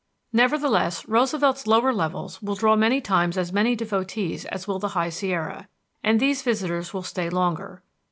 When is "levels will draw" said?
1.93-2.75